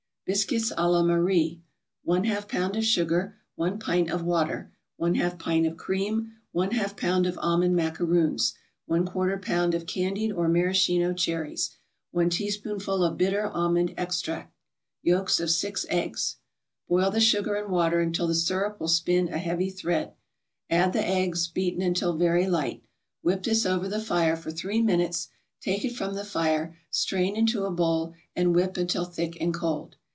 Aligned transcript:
BISCUITS 0.23 0.71
à 0.77 0.89
la 0.89 1.03
MARIE 1.03 1.59
1/2 2.07 2.47
pound 2.47 2.77
of 2.77 2.85
sugar 2.85 3.35
1 3.55 3.79
pint 3.79 4.09
of 4.09 4.23
water 4.23 4.71
1/2 4.97 5.37
pint 5.37 5.67
of 5.67 5.75
cream 5.75 6.31
1/2 6.55 6.95
pound 6.95 7.25
of 7.27 7.37
almond 7.41 7.75
macaroons 7.75 8.53
1/4 8.89 9.41
pound 9.41 9.73
of 9.75 9.85
candied 9.85 10.31
or 10.31 10.47
Maraschino 10.47 11.11
cherries 11.13 11.71
1 12.11 12.29
teaspoonful 12.29 13.03
of 13.03 13.17
bitter 13.17 13.45
almond 13.47 13.93
extract 13.97 14.55
Yolks 15.01 15.41
of 15.41 15.51
six 15.51 15.85
eggs 15.89 16.37
Boil 16.87 17.11
the 17.11 17.19
sugar 17.19 17.55
and 17.55 17.69
water 17.69 17.99
until 17.99 18.27
the 18.27 18.35
syrup 18.35 18.79
will 18.79 18.87
spin 18.87 19.27
a 19.27 19.37
heavy 19.37 19.69
thread. 19.69 20.13
Add 20.69 20.93
the 20.93 21.05
eggs, 21.05 21.49
beaten 21.49 21.81
until 21.81 22.15
very 22.15 22.47
light. 22.47 22.83
Whip 23.21 23.43
this 23.43 23.65
over 23.65 23.89
the 23.89 23.99
fire 23.99 24.37
for 24.37 24.51
three 24.51 24.81
minutes, 24.81 25.27
take 25.59 25.83
it 25.83 25.93
from 25.95 26.13
the 26.13 26.23
fire, 26.23 26.77
strain 26.89 27.35
into 27.35 27.65
a 27.65 27.71
bowl, 27.71 28.13
and 28.33 28.55
whip 28.55 28.77
until 28.77 29.03
thick 29.03 29.35
and 29.41 29.53
cold. 29.53 29.97